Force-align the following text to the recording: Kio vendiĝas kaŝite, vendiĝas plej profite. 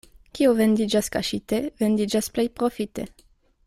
Kio 0.37 0.53
vendiĝas 0.61 1.11
kaŝite, 1.17 1.61
vendiĝas 1.85 2.35
plej 2.37 2.51
profite. 2.61 3.11